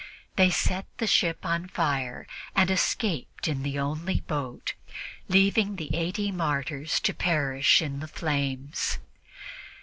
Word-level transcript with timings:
They 0.35 0.49
set 0.49 0.87
the 0.97 1.05
ship 1.05 1.45
on 1.45 1.67
fire 1.67 2.25
and 2.55 2.71
escaped 2.71 3.47
in 3.47 3.61
the 3.61 3.77
only 3.77 4.21
boat, 4.21 4.73
leaving 5.27 5.75
the 5.75 5.93
eighty 5.93 6.31
martyrs 6.31 6.99
to 7.01 7.13
perish 7.13 7.83
in 7.83 7.99
the 7.99 8.07
flames. 8.07 8.97